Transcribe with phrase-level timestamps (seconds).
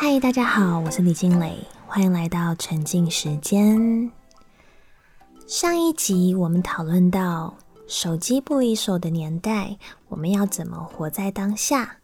[0.00, 4.08] 嗨，大家好，我是李金磊，欢迎来到沉浸时间。
[5.44, 7.56] 上一集我们讨论到
[7.88, 9.76] 手机不离手的年代，
[10.06, 11.96] 我们要怎么活在当下？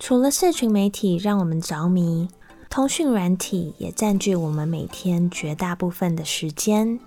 [0.00, 2.28] 除了社群媒体让我们着迷，
[2.68, 6.98] 通讯软体也占据我们每天绝大部分的时间。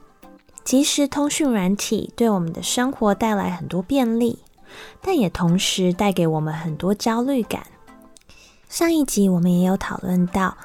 [0.63, 4.39] 即使通讯软体对我们的生活带来很多便利，
[5.01, 7.67] 但也同时带给我们很多焦虑感。
[8.75, 10.57] 上一集我们也有讨论到，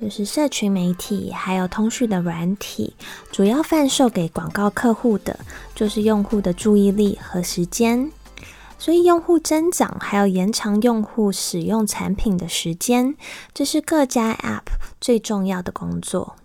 [0.00, 2.94] 就是社群媒体还有通讯的软体，
[3.32, 5.40] 主要贩售给广告客户的，
[5.74, 8.12] 就是用户的注意力和时间。
[8.78, 13.16] 所以，用户增长还有延长用户使用产品的时间，
[13.52, 16.36] 这是各家 App 最重要的工作。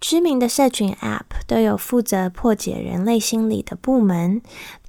[0.00, 4.40] 知名的社群 App 都有负责破解人类心理的部门，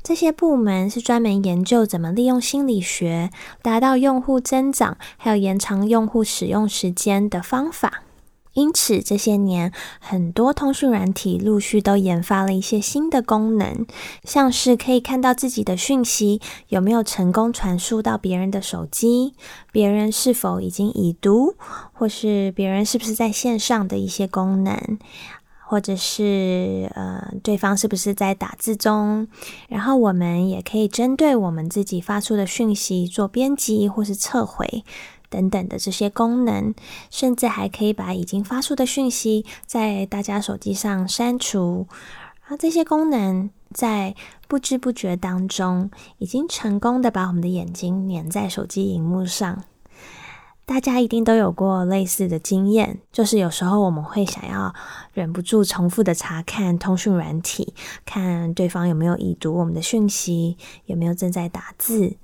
[0.03, 8.03] 这些部门是专门研究怎么利用心理学达到用户增长，还有延长用户使用时间的方法。
[8.53, 13.85] 因此，这些年很多通讯软体陆续都研发了一些新的功能，
[14.23, 19.33] 像是可以看到自己的讯息有没有成功传输到别人的手机，
[19.71, 21.55] 别人是否已经已读，
[21.93, 24.97] 或是别人是不是在线上的一些功能，
[25.65, 29.27] 或者是呃对方是不是在打字中，
[29.69, 34.83] 然后我们也可以针对我们自己发出的讯息做编辑或是撤回。
[35.29, 36.73] 等等的这些功能，
[37.09, 41.87] 甚至还可以把已经发出的讯息在大家手机上删除。
[42.47, 44.15] 而这些功能在
[44.47, 49.63] 不知不觉当中，已经成功的把我们的眼睛粘在手机荧幕上。
[50.65, 54.71] 大家一定都有过类似的经验，就是有时候我们会想要
[55.13, 57.73] 忍不住重复的查看通讯软体，
[58.05, 62.15] 看对方有没有已读我们的讯息，有没有正在打字。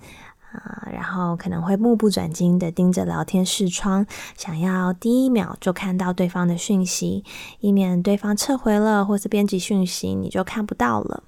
[0.55, 4.05] 啊，然后可能会目不转睛的盯着聊天视窗，
[4.37, 7.23] 想要第一秒就看到对方的讯息，
[7.59, 11.23] 以免对方撤回了或是编辑讯息，你就看不到了。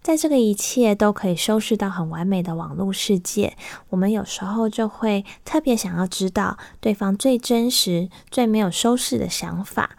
[0.00, 3.56] 在这个一切都可以收拾到很完美的网络世界，
[3.90, 9.90] 我们有时候就会特别想要知道对方最真实、最没有收拾的想法。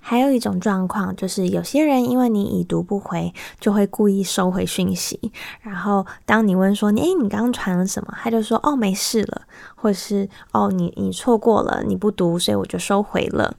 [0.00, 5.30] 还有一种状况，就是有些人因为你已读不回，就会故意收回讯息。
[5.60, 9.42] 然后当你问说：“你诶，你刚刚传了什么？”他就说：“哦，没事了。”
[9.76, 13.56] 或是：“哦，你你错过了，你不读，所以我就收回了。”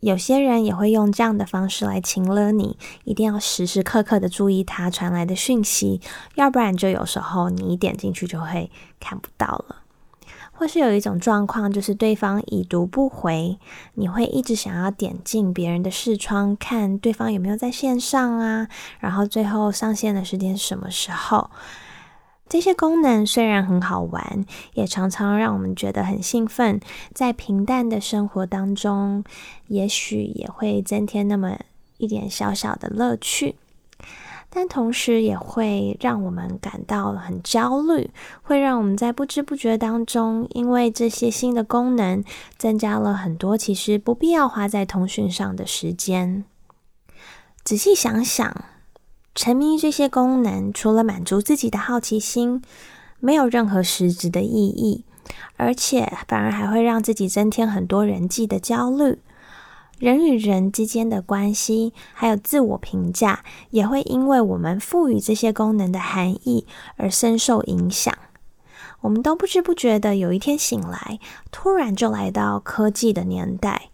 [0.00, 6.02] 有些人也会用这样的方式来请了你，一定要时时刻刻的注意他传来的讯息，
[6.34, 9.75] 要不然就有时候你一点进去就会看不到了。
[10.58, 13.58] 或是有一种状况，就是对方已读不回，
[13.94, 18.68] 你会一直想要点进别人的视窗看对方有没有在线上啊，
[18.98, 21.50] 然后最后上线的时间是什么时候？
[22.48, 24.44] 这些功能虽然很好玩，
[24.74, 26.80] 也常常让我们觉得很兴奋，
[27.12, 29.24] 在平淡的生活当中，
[29.66, 31.58] 也许也会增添那么
[31.98, 33.56] 一点小小的乐趣。
[34.58, 42.24] 但同时也会让我们感到很焦虑，会让我们在不知不觉当中，因为这些新的功能
[42.56, 46.42] 增加了很多其实不必要花在通讯上的时间。
[47.62, 48.64] 仔细想想，
[49.34, 52.62] 沉迷于这些功能，除了满足自己的好奇心，
[53.20, 55.04] 没有任何实质的意义，
[55.58, 59.18] 而且反而还会让自己增添很多人际的焦虑。
[59.98, 68.14] 人与人之间的关系，还有自我评价，也会因为我们赋予这些功能的含义而深受影响。
[69.00, 71.18] 我们都不知不觉的有一天醒来，
[71.50, 73.88] 突然就来到科技的年代，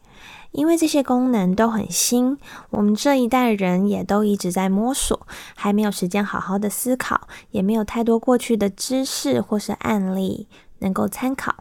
[0.50, 2.36] 因为这些功能都很新，
[2.70, 5.24] 我们这一代人也都一直在摸索，
[5.54, 10.48] 还没有时间好好的思考，也没有太多过去的知识或是案例
[10.80, 11.54] 能够参考。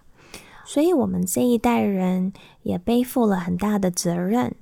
[0.74, 2.32] 所以，我们这一代人
[2.64, 4.56] 也背负了很大的责任。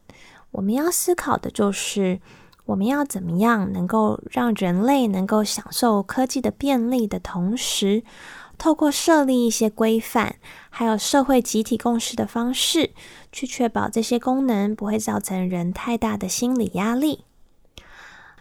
[0.50, 2.20] 我们要思考的就是，
[2.66, 8.02] 我们要怎么样能够让人类能够享受科技的便利的同时，
[8.58, 10.38] 透过设立一些规范，
[10.72, 12.90] 还有社会集体共识的方式，
[13.32, 17.26] 去确保这些功能不会造成人太大的心理压力。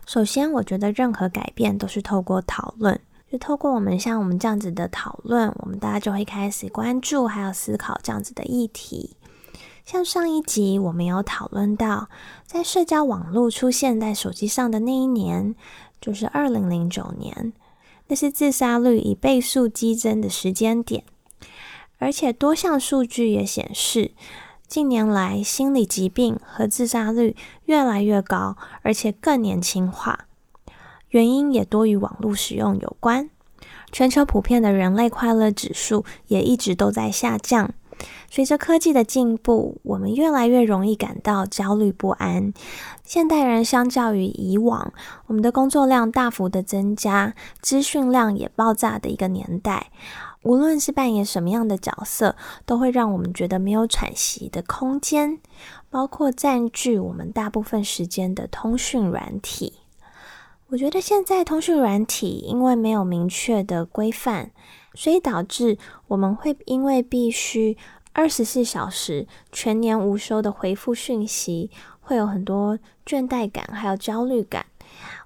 [0.06, 2.98] 首先，我觉得任何改变都是透过讨论。
[3.30, 9.16] 就透过我们像我们这样子的讨论，我们大家就会开始关注还有思考这样子的议题。
[9.84, 12.08] 像上一集我们有讨论到，
[12.46, 15.54] 在社交网络出现在手机上的那一年，
[16.00, 17.52] 就是二零零九年，
[18.06, 21.04] 那是自杀率以倍数激增的时间点。
[21.98, 24.12] 而且多项数据也显示，
[24.66, 27.34] 近年来心理疾病和自杀率
[27.64, 30.27] 越来越高，而且更年轻化。
[31.10, 33.30] 原因也多与网络使用有关，
[33.92, 37.72] 全球普遍的人类快乐指数也一直都在下降。
[38.30, 42.52] 随着科技的进步，我们越来越容易感到焦虑不安。
[43.02, 44.92] 现代人相较于以往，
[45.26, 49.90] 我们的工作量大幅的增加，资讯量也爆炸的一个年代。
[50.42, 55.40] 无论是扮演什么样的角色，都会让我们觉得没有喘息的空间，
[55.90, 59.72] 包括占据我们大部分时间的通讯软体。
[60.70, 64.50] 我觉得现在通讯软体因为没有明确的规范，
[64.92, 65.78] 所以导致
[66.08, 67.74] 我们会因为必须
[68.12, 71.70] 二十四小时全年无休的回复讯息，
[72.00, 74.66] 会有很多倦怠感，还有焦虑感。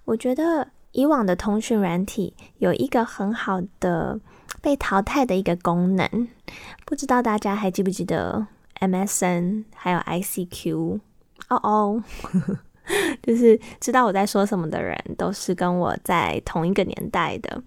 [0.04, 4.20] 我觉得以往的通讯软体有一个很好的
[4.60, 6.28] 被淘汰的一个功能，
[6.86, 8.46] 不知道大家还记不记得
[8.78, 11.00] MSN 还有 ICQ？
[11.48, 12.04] 哦哦。
[13.22, 17.62] 就是知道我在说什么的人，都是跟我在同一个年代的。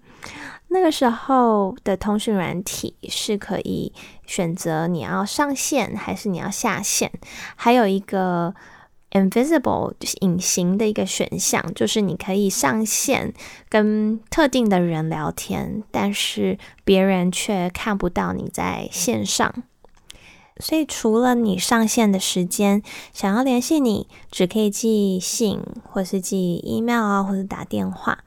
[0.68, 3.92] 那个时候的通讯软体是可以
[4.26, 7.10] 选择你要上线还是你要下线，
[7.54, 8.52] 还有一个
[9.12, 13.32] invisible 就是隐形的一个选项，就是你可以上线
[13.68, 19.54] 跟特定的人聊天，但是别人却看不到你在线上。
[20.58, 22.82] 所以，除了你上线的时间，
[23.12, 28.24] 想要联系你，只可以寄信，或是寄 email 啊，或者打电话。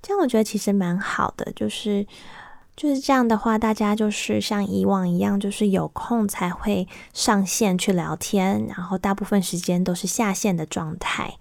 [0.00, 2.06] 这样我觉得其实蛮好的，就是
[2.76, 11.34] 就是这样的话，大家就是像以往一样，就是有空才会上线去聊天，然后大部分时间都是下线的状态。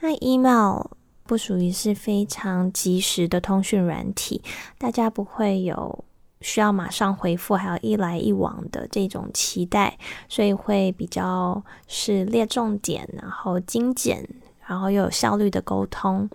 [0.00, 0.86] 那 email
[1.24, 4.42] 不属于是非常及时的通讯软体，
[4.78, 6.04] 大家不会有。
[6.40, 9.98] 需要马上回复，还有一来一往的这种期待，
[10.28, 14.28] 所以会比较是列重点，然后精简，
[14.66, 16.28] 然后又有效率的沟通。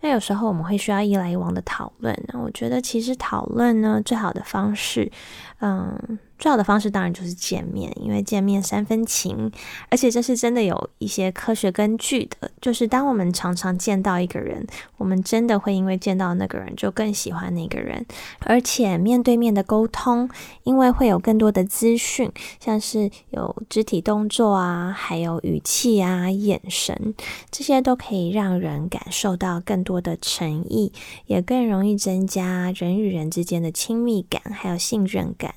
[0.00, 2.14] 那有时候我们会需要一来一往的讨论。
[2.28, 5.10] 那我觉得其实讨论呢，最好的方式，
[5.60, 6.18] 嗯。
[6.44, 9.50] 最好的方式当然就是见面，因为见面三分情，
[9.88, 12.50] 而且这是真的有一些科学根据的。
[12.60, 14.66] 就是当我们常常见到一个人，
[14.98, 18.04] 我们真的会因为见到那个人就更喜欢那个人。
[18.40, 20.28] 而且面对面的沟通，
[20.64, 22.30] 因为会有更多的资讯，
[22.60, 27.14] 像是有肢体动作啊，还有语气啊、眼神，
[27.50, 30.92] 这些都可以让人感受到更多的诚意，
[31.24, 35.54] 也更容易增加人与人之间的亲密感，还有信任感。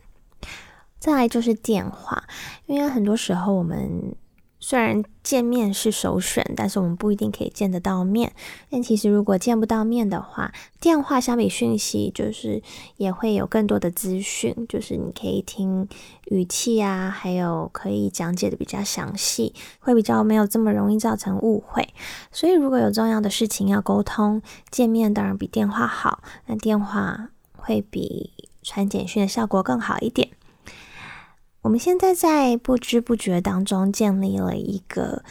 [1.00, 2.24] 再来就是电话，
[2.66, 4.16] 因为很多时候我们
[4.60, 8.34] 虽然见面是首选，但是我们不一定可以见得到面。
[8.72, 12.64] 但其实如果见不到面的话，电话相比讯息，就是
[12.98, 15.88] 也会有更多的资讯，就是你可以听
[16.26, 21.88] 语气啊，还有可以讲解的比较详细，会比较没有这么容易造成误会。
[22.32, 24.42] 所以如果有重要的事情要沟通，
[24.72, 28.34] 见面当然比电话好，那电话会比
[28.64, 30.30] 传简讯的效果更好一点。
[31.68, 35.22] 我们现在在不知不觉当中建立了一个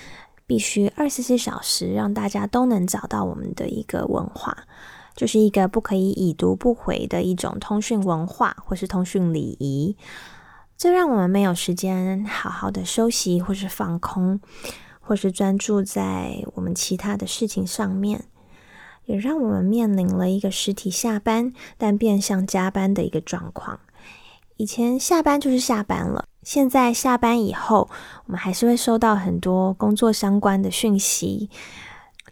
[0.44, 4.54] 必须二十四小时让大家都能找到我们的一个文化，
[5.14, 9.96] 就是一个不可以已读不回的一种通讯文化或是通讯礼仪。
[10.76, 14.38] 这让我们没有时间好好的休息，或是放空，
[15.00, 18.24] 或是专注在我们其他的事情上面，
[19.06, 23.80] 也让我们面临了一个实体下班但变相加班的一个状况。
[24.56, 27.88] 以前下班就是下班了，现在下班以后，
[28.24, 31.50] 我们还是会收到很多工作相关的讯息，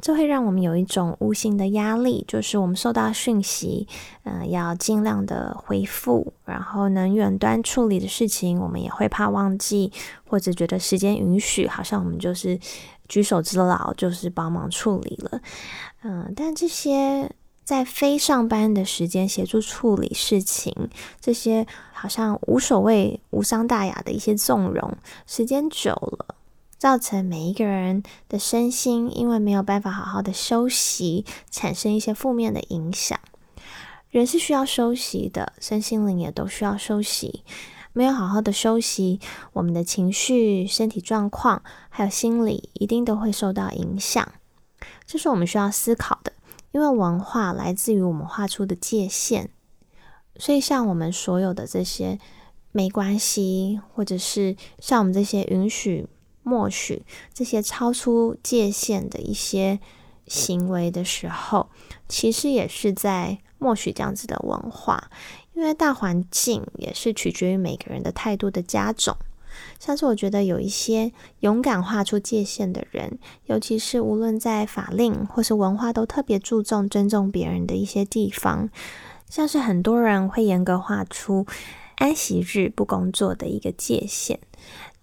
[0.00, 3.86] 这会让我们有一种无形的压力，就是我们收到讯息，
[4.22, 9.92] 嗯，要尽量的回复，然后能远端处理的事情，我们也会怕忘记，
[10.26, 12.58] 或者觉得时间允许，好像我们就是
[13.06, 15.40] 举手之劳，就是帮忙处理了，
[16.02, 17.30] 嗯，但这些。
[17.64, 26.34] 在非上班的时间协助处理事情，这些好像无所谓、无伤大雅的一些纵容，时间久了，
[26.76, 33.18] 造成每一个人的身心因为没有办法好好的休息，产生一些负面的影响。
[34.10, 37.42] 人是需要休息的，身心灵也都需要休息。
[37.94, 39.18] 没有好好的休息，
[39.54, 44.32] 我们的情绪、身体状况还有心理一定都会受到影响。
[45.06, 46.33] 这是我们需要思考的。
[46.74, 49.46] 因为文化来自于我们画出的界限，
[50.36, 52.18] 所以像我们所有的这些
[52.72, 56.08] 没关系，或者是像我们这些允许、
[56.42, 59.78] 默许这些超出界限的一些
[60.26, 61.70] 行为的时候，
[62.08, 65.12] 其实也是在默许这样子的文化。
[65.52, 69.16] 因为大环境也是取决于每个人的态度的加重。
[69.78, 78.68] 像是我觉得有一些勇敢画出界限的人，尤其是无论在法令或是文化都特别注重尊重别人的一些地方，
[79.28, 81.46] 像是很多人会严格画出
[81.96, 84.38] 安息日不工作的一个界限。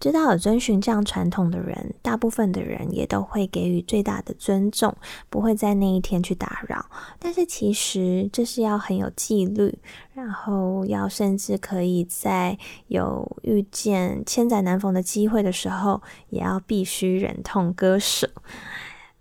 [0.00, 4.92] 知道有遵循这样传统的人，大部分的人也都会给予最大的尊重，
[5.30, 6.84] 不会在那一天去打扰。
[7.20, 9.78] 但是其实这是要很有纪律，
[10.12, 12.58] 然后要甚至可以在
[12.88, 18.28] 有遇见千载难逢的机会的时候，也要必须忍痛割舍，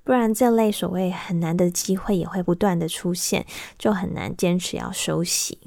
[0.03, 3.45] 不然这类所谓很难的机会也会不断的出现，
[3.77, 5.59] 就很难坚持要休息。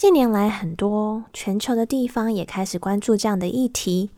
[0.00, 4.08] 近年来，很多全球的地方也开始关注这样的议题，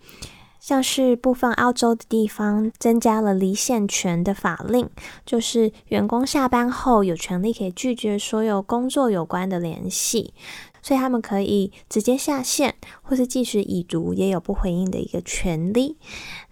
[0.61, 4.89] 像是部分澳洲的地方增加了离线权的法令，
[5.27, 10.33] 就是员工下班后有权利可以拒绝所有工作有关的联系，
[10.81, 15.97] 所以他们可以直接下线，或是即使已读也有不回应的一个权利。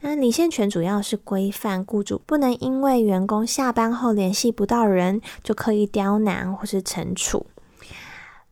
[0.01, 7.47] 那离线权主要是规范雇主不能因为员工下班后联系不到人，就刻意刁难或是惩处。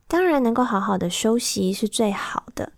[0.09, 2.71] 当然，能够好好的休息是最好的。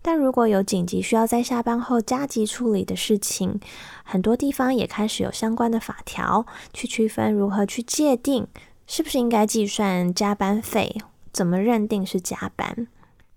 [0.00, 3.60] 但如果有紧急需要在下班后加急处理的事情，
[4.02, 8.46] 很多地方也开始有相关的法条去区分如何去界定
[8.86, 10.96] 是不是应该计算加班费，
[11.30, 12.88] 怎么认定是加班。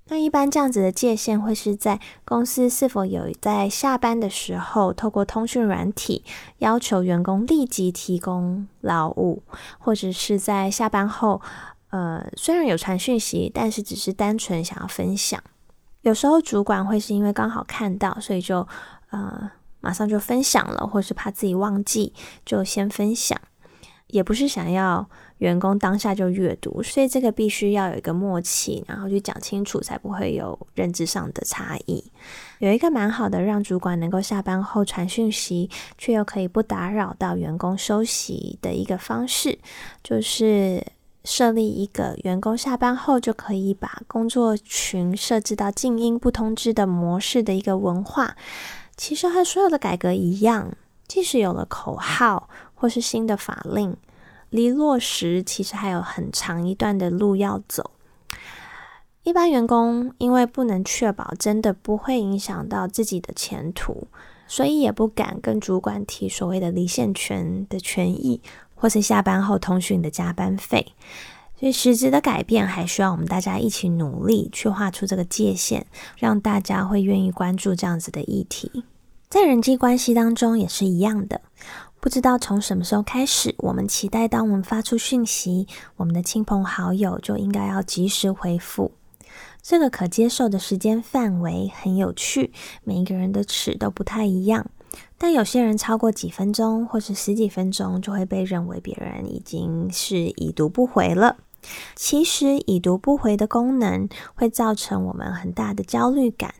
[0.07, 6.23] 那一般这样子的界限会是在公司是否有在下班的时候，透过通讯软体
[6.59, 9.43] 要求员工立即提供劳务，
[9.79, 11.41] 或者是在下班后。
[11.93, 15.39] 呃，虽然有传讯息，但是只是单纯想要分享。
[16.01, 18.67] 有时候主管会是因为刚好看到，所以就
[19.11, 22.11] 呃马上就分享了，或是怕自己忘记，
[22.43, 23.39] 就先分享。
[24.07, 25.07] 也不是想要
[25.37, 32.03] 员工当下就阅读，所以这个必须要有一个默契，然后去讲清楚，才不会有认知上的差异。
[32.57, 35.69] 有一个蛮好的，让主管能够下班后传讯息，
[35.99, 39.59] 却又可以不打扰到员工休息的一个方式，
[40.03, 40.83] 就是。
[41.23, 48.35] 设立一个员工下班后就可以把工作群设置到静音不通知的模式的一个文化，
[48.97, 50.73] 其实和所有的改革一样，
[51.07, 53.95] 即使有了口号或是新的法令，
[54.49, 57.91] 离落实其实还有很长一段的路要走。
[59.23, 64.09] 一般员工因为不能确保真的不会影响到自己的前途，
[64.45, 68.41] 所以也不敢跟主管提所谓的离线权的权益。
[68.83, 70.91] 或是下班后通讯的加班费，
[71.57, 75.85] 所以实质的改变还需要我们大家一起努力去画出这个界限，
[76.17, 78.83] 让大家会愿意关注这样子的议题。
[79.29, 81.39] 在人际关系当中也是一样的，
[82.01, 88.91] 不知道从什么时候开始，我们期待当我们发出讯息，我们的亲朋好友就应该要及时回复。
[89.61, 92.51] 这个可接受的时间范围很有趣，
[92.83, 94.69] 每一个人的尺都不太一样。
[95.23, 101.37] 但有些人超过几分钟或是十几分钟，就会被认为别人已经是已读不回了。
[101.95, 106.53] 其实已读不回的功能会造成我们很大的焦虑感。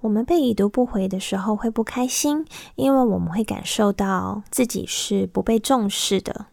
[0.00, 2.46] 我们被已读不回的时候会不开心，
[2.76, 6.46] 因为我们会感受到自己是不被重视的，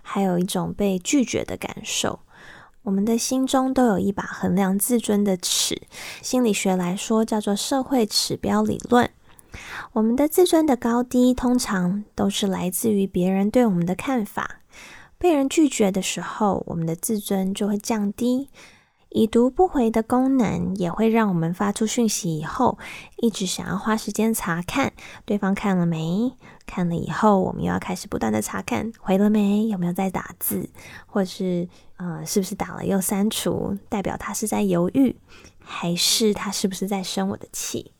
[0.00, 2.20] 还有一种被拒绝的感受。
[2.84, 5.82] 我们的心中都有一把衡量自尊的尺，
[6.22, 9.10] 心理学来说叫做社会指标理论。
[9.92, 14.60] 我们的自尊的高低，通常都是来自于别人对我们的看法。
[15.18, 18.48] 被人拒绝的时候，我们的自尊就会降低。
[19.12, 22.78] 已读不回的功能也会让我们发出讯息以后，
[23.16, 24.92] 一直想要花时间查看
[25.24, 26.32] 对方看了没。
[26.64, 30.70] 看了以后，我们又要开始不断的查看回了没，有没有在打字，
[31.06, 35.16] 或是呃，是不是打了又删除，代表他是在犹豫，
[35.58, 37.90] 还是他是不是在生我的气？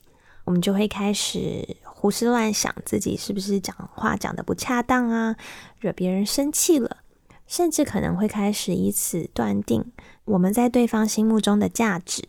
[0.44, 5.36] 我们就会开始胡思乱想，自己是不是讲话讲的不恰当啊，
[5.78, 6.98] 惹别人生气了，
[7.46, 9.84] 甚至可能会开始以此断定
[10.24, 12.22] 我们在对方心目中的价值，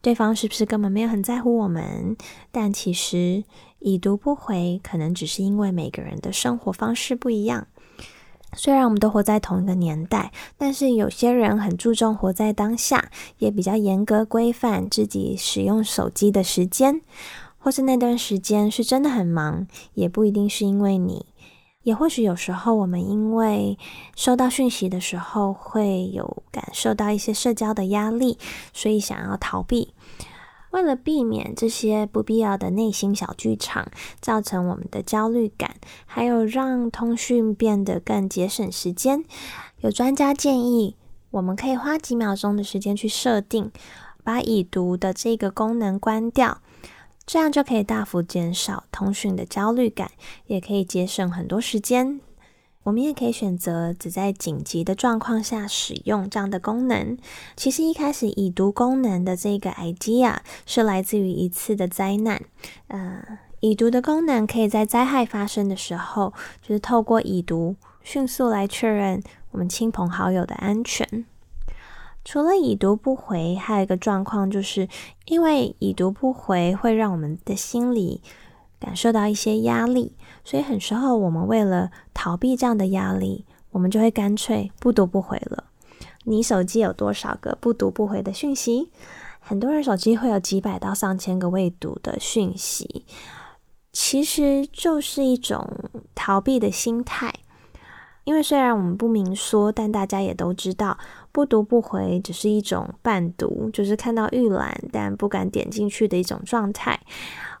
[0.00, 2.16] 对方是不是根本没有很在乎我们？
[2.50, 3.44] 但其实
[3.80, 7.66] 已读不回，可能只是因为每个人的生活方式不一样。
[8.56, 17.00] 虽然我们都活在同一个年代，但是有些人很注重活在当下，也比较严格规范自己使用手机的时间。
[17.60, 21.26] 或是那段时间是真的很忙，也不一定是因为你，
[21.82, 23.78] 也或许有时候我们因为
[24.16, 28.38] 收到讯息的时候会有感受到一些社交的压力，
[28.72, 29.92] 所以想要逃避。
[30.70, 33.90] 为了避免这些不必要的内心小剧场
[34.20, 35.74] 造成我们的焦虑感，
[36.06, 39.24] 还有让通讯变得更节省时间，
[39.78, 40.96] 有专家建议
[41.32, 43.72] 我们可以花几秒钟的时间去设定，
[44.22, 46.62] 把已读的这个功能关掉。
[47.32, 50.10] 这样就可以大幅减少通讯的焦虑感，
[50.48, 52.20] 也可以节省很多时间。
[52.82, 57.16] 我们也可以选择只在紧急的状况下使用这样的功能。
[57.56, 62.42] 其实一开始已读功能的这个 idea 是来自于一次的灾难。
[62.88, 63.22] 呃，
[63.60, 69.22] 已读的功能可以在灾害发生的时候，就是透过已读迅速来确认
[69.52, 71.24] 我们亲朋好友的安全。
[72.30, 74.88] 除了已读不回，还有一个状况，就是
[75.26, 78.22] 因为已读不回会让我们的心里
[78.78, 80.12] 感受到一些压力，
[80.44, 85.64] 所以很时候我们为了逃避这样的压力，我们就会干脆不读不回了。
[86.22, 88.92] 你手机有多少个不读不回的讯息？
[89.40, 93.04] 很多人手机会有几百到上千个未读的讯息，
[93.90, 95.68] 其实就是一种
[96.14, 97.34] 逃避的心态。
[98.30, 100.96] 因为虽然我们不明说，但大家也都知道，
[101.32, 107.00] 不读不回只是一种半读，就是看到预览但不敢点进去的一种状态。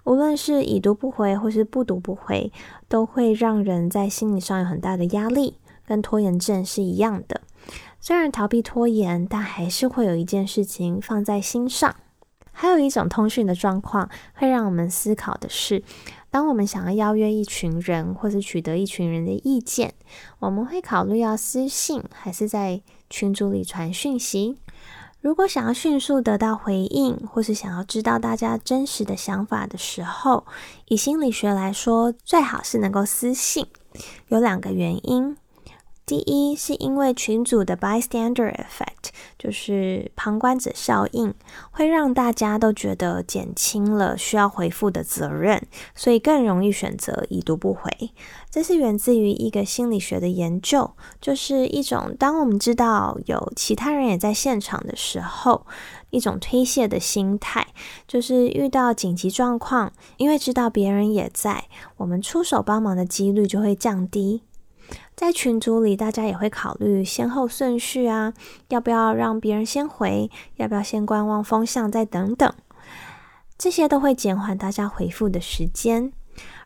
[0.04, 2.52] 无论是已读不回或是不读不回，
[2.86, 7.40] 都会让人在心理上有很大的压力，跟拖延症是一样的。
[7.98, 11.96] 虽然逃避拖延，但还是会有一件事情放在心上。
[12.60, 15.82] 还有一种通讯的状况，会让我们思考的是。
[16.30, 19.94] 当我们想要邀约一群人，或是取得一群人的意见，
[20.40, 24.58] 我们会考虑要私信还是在群组里传讯息。
[25.22, 30.44] 如果想要迅速得到回应，或是想要知道大家真实的想法的时候，
[30.88, 33.66] 以心理学来说，最好是能够私信。
[34.28, 35.34] 有两个原因。
[36.10, 41.32] 第一，是因为群组的 bystander effect，就是旁观者效应，
[41.70, 45.62] 会让大家都觉得减轻了需要回复的责任，
[45.94, 47.88] 所以更容易选择已读不回。
[48.50, 50.90] 这是源自于一个心理学的研究，
[51.20, 55.64] 就是一种当我们知道有其他人也在现场的时候，
[56.10, 57.68] 一种推卸的心态，
[58.08, 61.66] 就是遇到紧急状况，因为知道别人也在，
[61.98, 64.42] 我们出手帮忙的几率就会降低。
[65.14, 68.32] 在群组里，大家也会考虑先后顺序啊，
[68.68, 72.52] 要不要让别人先回，要不要先观望风向，再等等，
[73.58, 76.12] 这些都会减缓大家回复的时间，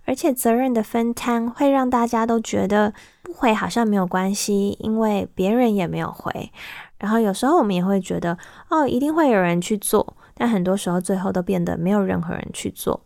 [0.04, 6.52] 而且责任的分摊会让大家都觉得不回好像没有关系，因为别人也没有回。
[6.98, 8.38] 然后有时候我们也会觉得，
[8.70, 13.04] 哦，一定会有人去做，但很多时候最后都变得没有任何人去做。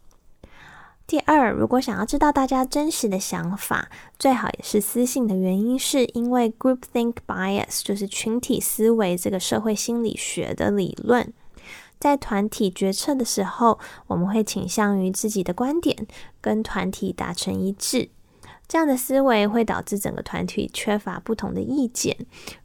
[1.09, 11.33] 第二，如果想要知道大家真实的想法，最好也是私信的原因，是因为 groupthink bias，就是群体思维这个社会心理学的理论，
[11.99, 16.07] 在团体决策的时候，我们会倾向于自己的观点
[16.43, 18.11] 跟团体达成一致，
[18.69, 22.15] 这样的思维会导致整个团体缺乏不同的意见，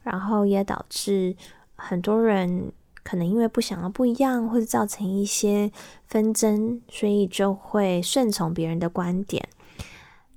[0.02, 1.34] 然后也导致
[1.76, 2.70] 很多人。
[3.04, 5.70] 可能因为不想要不一样，或者造成一些
[6.08, 9.46] 纷争，所以就会顺从别人的观点。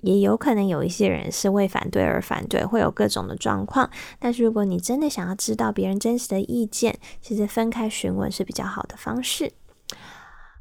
[0.02, 3.90] 也有可能有一些人是为反对而反对，会有各种的状况。
[4.20, 9.52] 但是如果你真的想要知道别人真实的意见，其实分开询问是比较好的方式。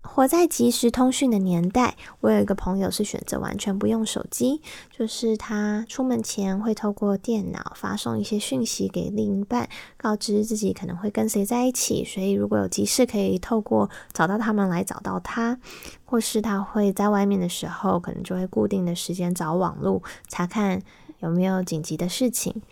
[0.06, 15.58] 活在即时通讯的年代，我有一个朋友是选择完全不用手机，就是他出门前会透过电脑发送一些讯息给另一半，告知自己可能会跟谁在一起，所以如果有急事可以透过找到他们来找到他，
[16.04, 20.80] 或是他会在外面的时候，可能就会固定的时间找网络查看
[21.18, 22.62] 有没有紧急的事情。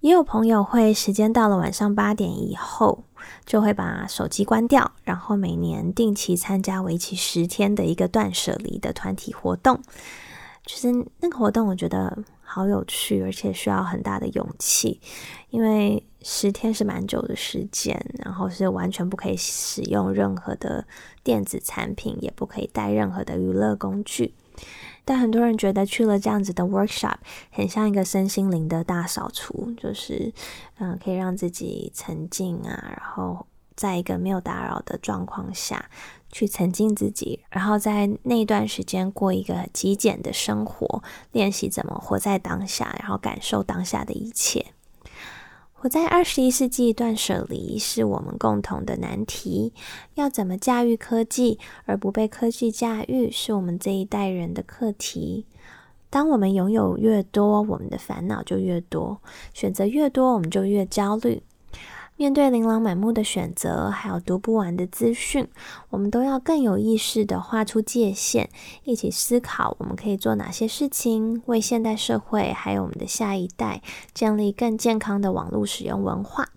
[0.00, 3.02] 也有朋友会时间到了晚上八点以后，
[3.44, 9.80] 就会把手机关掉，然后每年定期参加为期十天的一个断舍离的团体活动。
[10.64, 15.00] 其实那个活动我觉得好有趣，而且需要很大的勇气，
[15.50, 20.84] 因为十天是蛮久的时间，然后是完全不可以使用任何的
[21.22, 24.34] 电子产品，也不可以带任何的娱乐工具。
[25.04, 27.16] 但很多人觉得去了这样子的 workshop，
[27.50, 30.32] 很像一个身心灵的大扫除，就是，
[30.78, 35.88] 嗯，可以让自己沉浸啊，然后在一个没有打扰的状况下
[36.32, 44.66] 去沉浸自己，然后在那段时间过一个极简的生活，练习怎么活在当下，然后感受当下的一切。
[45.82, 49.74] 我在二十一世纪断舍离是我们共同的难题。
[50.14, 55.44] 要怎么驾驭科技而不被科技驾驭，是我们这一代人的课题。
[56.08, 59.18] 当我们拥有越多，我们的烦恼就越多；
[59.52, 61.42] 选择越多，我们就越焦虑。
[62.18, 65.46] 面对琳琅满目的选择，还有读不完的资讯，
[65.90, 68.48] 我们都要更有意识的画出界限，
[68.84, 73.82] 一起思考我们可以做哪些事情，为现代社会还有我们的下一代
[74.14, 76.48] 建立更健康的网络使用文化。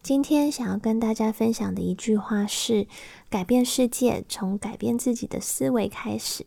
[0.00, 2.86] 今天想要跟大家分享的一句话是：
[3.28, 6.46] 改变世界，从改变自己的思维开始。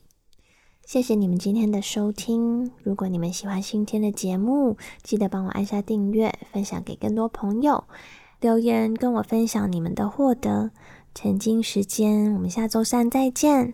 [0.85, 2.71] 谢谢你们今天的收听。
[2.83, 7.85] 如果你们喜欢今天的节目，记得帮我按下订阅，分享给更多朋友，
[8.39, 10.69] 留言跟我分享你们的获得。
[11.15, 13.73] 沉浸时间，我们下周三再见。